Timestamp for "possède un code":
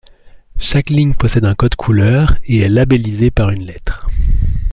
1.13-1.75